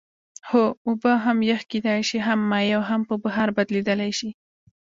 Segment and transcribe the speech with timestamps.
[0.49, 4.29] هو اوبه هم یخ کیدای شي هم مایع او هم په بخار بدلیدلی شي